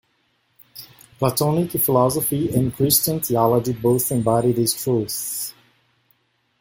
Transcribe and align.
Platonic 1.19 1.73
Philosophy 1.73 2.51
and 2.55 2.73
Christian 2.73 3.19
theology 3.19 3.73
both 3.73 4.11
embody 4.11 4.51
this 4.51 4.73
truth. 4.83 5.53